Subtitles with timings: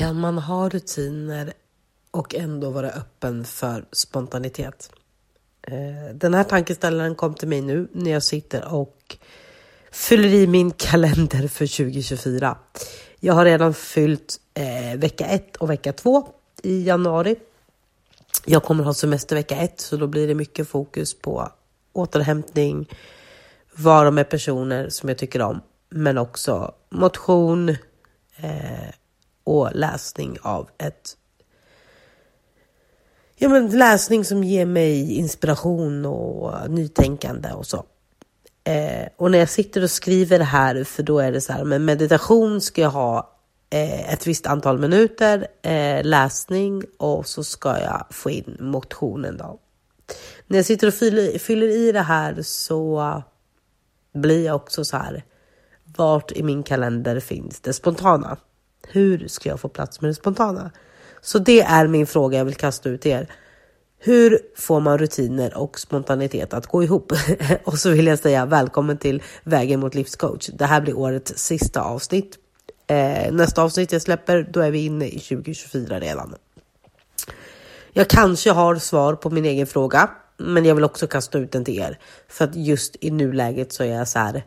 [0.00, 1.52] Kan man ha rutiner
[2.10, 4.92] och ändå vara öppen för spontanitet?
[5.62, 9.16] Eh, den här tankeställaren kom till mig nu när jag sitter och
[9.90, 12.58] fyller i min kalender för 2024.
[13.18, 16.28] Jag har redan fyllt eh, vecka 1 och vecka 2
[16.62, 17.36] i januari.
[18.46, 21.52] Jag kommer ha semester vecka 1 så då blir det mycket fokus på
[21.92, 22.88] återhämtning,
[23.74, 27.68] vara med personer som jag tycker om, men också motion
[28.36, 28.90] eh,
[29.50, 31.16] och läsning av ett
[33.36, 37.84] ja, men läsning som ger mig inspiration och nytänkande och så.
[38.64, 41.64] Eh, och när jag sitter och skriver det här, för då är det så här,
[41.64, 43.36] men meditation ska jag ha
[43.70, 49.58] eh, ett visst antal minuter, eh, läsning och så ska jag få in motionen då.
[50.46, 53.22] När jag sitter och fyller, fyller i det här så
[54.14, 55.24] blir jag också så här,
[55.84, 58.36] vart i min kalender finns det spontana?
[58.92, 60.70] Hur ska jag få plats med det spontana?
[61.20, 63.26] Så det är min fråga jag vill kasta ut till er.
[63.98, 67.12] Hur får man rutiner och spontanitet att gå ihop?
[67.64, 70.46] och så vill jag säga välkommen till Vägen mot livscoach.
[70.46, 72.38] Det här blir årets sista avsnitt.
[72.86, 76.34] Eh, nästa avsnitt jag släpper, då är vi inne i 2024 redan.
[77.92, 81.64] Jag kanske har svar på min egen fråga, men jag vill också kasta ut den
[81.64, 81.98] till er.
[82.28, 84.42] För att just i nuläget så är jag så här.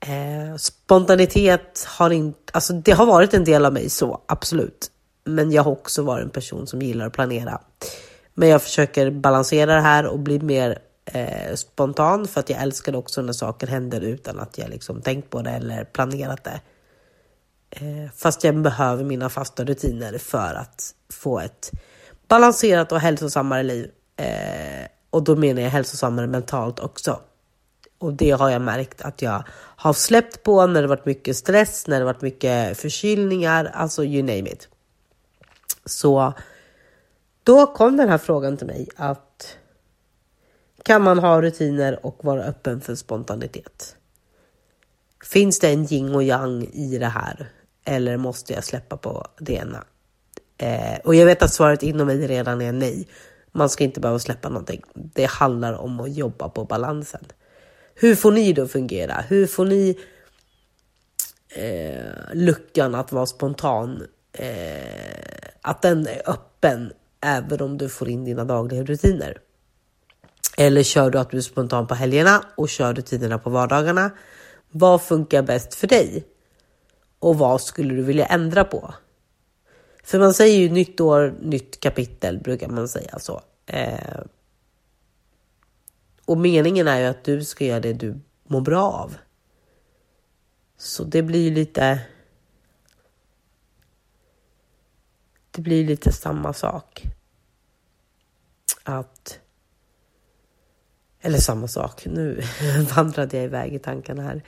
[0.00, 4.90] Eh, spontanitet har inte, alltså det har varit en del av mig så, absolut.
[5.24, 7.60] Men jag har också varit en person som gillar att planera.
[8.34, 12.96] Men jag försöker balansera det här och bli mer eh, spontan för att jag älskar
[12.96, 16.60] också när saker händer utan att jag liksom tänkt på det eller planerat det.
[17.70, 21.70] Eh, fast jag behöver mina fasta rutiner för att få ett
[22.28, 23.90] balanserat och hälsosammare liv.
[24.16, 27.20] Eh, och då menar jag hälsosammare mentalt också.
[28.00, 29.44] Och det har jag märkt att jag
[29.76, 34.22] har släppt på när det varit mycket stress, när det varit mycket förkylningar, alltså you
[34.22, 34.68] name it.
[35.84, 36.32] Så
[37.42, 39.56] då kom den här frågan till mig att
[40.82, 43.96] kan man ha rutiner och vara öppen för spontanitet?
[45.24, 47.48] Finns det en yin och yang i det här?
[47.84, 49.84] Eller måste jag släppa på det ena?
[50.58, 53.08] Eh, och jag vet att svaret inom mig redan är nej.
[53.52, 54.82] Man ska inte behöva släppa någonting.
[54.94, 57.24] Det handlar om att jobba på balansen.
[58.02, 59.24] Hur får ni det att fungera?
[59.28, 59.98] Hur får ni
[61.48, 64.06] eh, luckan att vara spontan?
[64.32, 69.38] Eh, att den är öppen även om du får in dina dagliga rutiner.
[70.56, 74.10] Eller kör du att du är spontan på helgerna och kör rutinerna på vardagarna?
[74.70, 76.24] Vad funkar bäst för dig?
[77.18, 78.94] Och vad skulle du vilja ändra på?
[80.04, 83.40] För man säger ju nytt år, nytt kapitel brukar man säga så.
[83.66, 84.20] Eh,
[86.30, 89.16] och meningen är ju att du ska göra det du mår bra av.
[90.76, 92.00] Så det blir lite
[95.50, 97.02] det blir lite samma sak.
[98.82, 99.40] Att...
[101.20, 102.42] Eller samma sak, nu
[102.96, 104.44] vandrade jag iväg i tankarna här.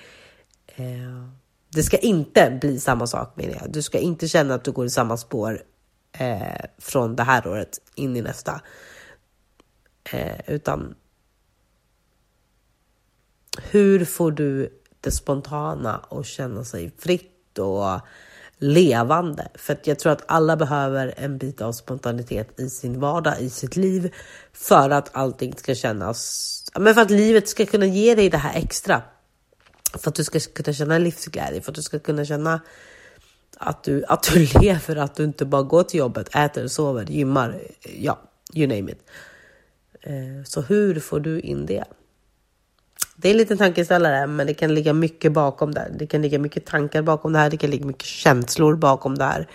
[0.67, 1.29] Eh,
[1.69, 3.73] det ska inte bli samma sak menar jag.
[3.73, 5.63] Du ska inte känna att du går i samma spår
[6.13, 8.61] eh, från det här året in i nästa.
[10.13, 10.95] Eh, utan
[13.59, 18.01] hur får du det spontana att känna sig fritt och
[18.59, 19.49] levande.
[19.55, 23.51] För att jag tror att alla behöver en bit av spontanitet i sin vardag, i
[23.51, 24.15] sitt liv.
[24.53, 28.59] För att allting ska kännas, men för att livet ska kunna ge dig det här
[28.59, 29.03] extra.
[29.99, 32.61] För att du ska kunna känna livsglädje, för att du ska kunna känna
[33.57, 37.61] att du, att du lever, att du inte bara går till jobbet, äter, sover, gymmar,
[37.99, 38.19] ja,
[38.55, 39.03] you name it.
[40.01, 41.85] Eh, så hur får du in det?
[43.17, 45.93] Det är en liten tankeställare, men det kan ligga mycket bakom det.
[45.99, 47.51] Det kan ligga mycket tankar bakom det här.
[47.51, 49.49] Det kan ligga mycket känslor bakom det här.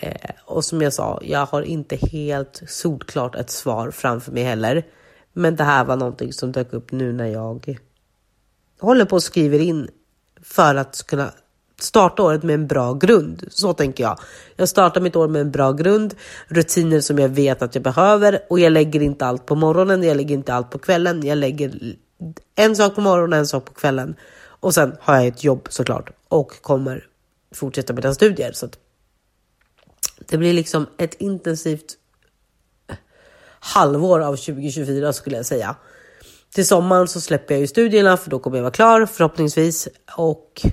[0.00, 4.86] Eh, och som jag sa, jag har inte helt solklart ett svar framför mig heller.
[5.32, 7.78] Men det här var någonting som dök upp nu när jag
[8.80, 9.88] håller på och skriver in
[10.42, 11.32] för att kunna
[11.80, 13.44] starta året med en bra grund.
[13.50, 14.18] Så tänker jag.
[14.56, 16.14] Jag startar mitt år med en bra grund,
[16.46, 20.02] rutiner som jag vet att jag behöver och jag lägger inte allt på morgonen.
[20.02, 21.26] Jag lägger inte allt på kvällen.
[21.26, 21.96] Jag lägger
[22.54, 24.16] en sak på morgonen och en sak på kvällen.
[24.60, 27.06] Och sen har jag ett jobb såklart och kommer
[27.54, 28.52] fortsätta mina studier.
[28.52, 28.68] Så
[30.18, 31.96] det blir liksom ett intensivt
[32.88, 32.96] eh,
[33.60, 35.76] halvår av 2024 skulle jag säga.
[36.54, 40.66] Till sommaren så släpper jag ju studierna för då kommer jag vara klar förhoppningsvis och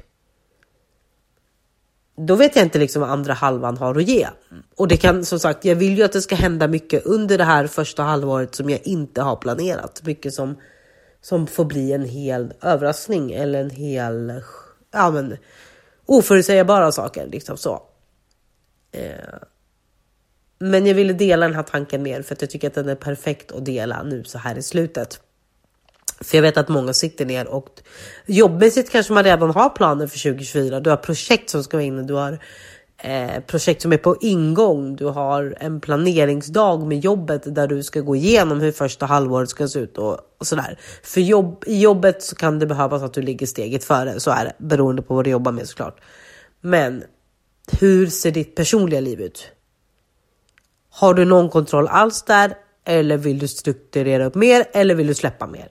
[2.18, 4.28] då vet jag inte liksom vad andra halvan har att ge.
[4.76, 7.44] Och det kan som sagt, jag vill ju att det ska hända mycket under det
[7.44, 10.02] här första halvåret som jag inte har planerat.
[10.06, 10.56] Mycket som
[11.26, 14.42] som får bli en hel överraskning eller en hel,
[14.92, 15.38] ja men
[16.06, 17.84] oförutsägbara saker liksom så.
[18.92, 19.36] Eh,
[20.60, 22.96] men jag ville dela den här tanken mer för att jag tycker att den är
[22.96, 25.20] perfekt att dela nu så här i slutet.
[26.22, 27.70] För jag vet att många sitter ner och
[28.26, 30.80] jobbmässigt kanske man redan har planer för 2024.
[30.80, 32.40] Du har projekt som ska in och du har
[32.98, 34.96] eh, projekt som är på ingång.
[34.96, 39.68] Du har en planeringsdag med jobbet där du ska gå igenom hur första halvåret ska
[39.68, 40.80] se ut och, och sådär.
[41.04, 44.20] För jobb, i jobbet så kan det behövas att du ligger steget före.
[44.20, 46.02] Så är det beroende på vad du jobbar med såklart.
[46.62, 47.04] Men
[47.80, 49.52] hur ser ditt personliga liv ut?
[50.90, 52.54] Har du någon kontroll alls där?
[52.86, 54.66] Eller vill du strukturera upp mer?
[54.74, 55.68] Eller vill du släppa mer?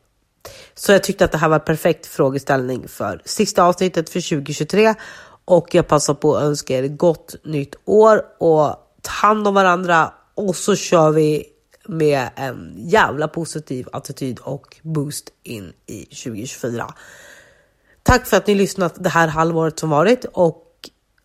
[0.74, 4.94] Så jag tyckte att det här var perfekt frågeställning för sista avsnittet för 2023
[5.44, 10.12] och jag passar på att önska er gott nytt år och ta hand om varandra
[10.34, 11.46] och så kör vi
[11.86, 16.94] med en jävla positiv attityd och boost in i 2024.
[18.02, 20.64] Tack för att ni lyssnat det här halvåret som varit och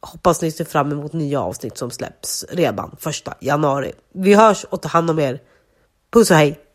[0.01, 3.91] hoppas ni ser fram emot nya avsnitt som släpps redan första januari.
[4.13, 5.39] Vi hörs och ta hand om er.
[6.11, 6.68] Puss och hej!